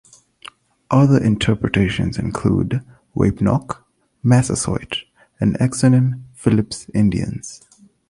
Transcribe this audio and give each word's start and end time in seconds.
Other 0.89 1.23
interpretations 1.23 2.17
include 2.17 2.83
"Wapenock," 3.15 3.83
"Massasoit" 4.23 5.03
and 5.39 5.53
exonym 5.59 6.23
"Philip's 6.33 6.89
Indians. 6.95 7.61